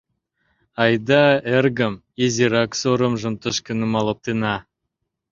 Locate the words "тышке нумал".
3.41-4.05